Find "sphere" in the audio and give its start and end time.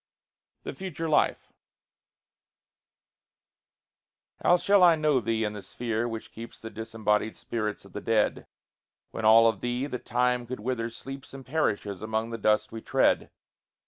5.61-6.07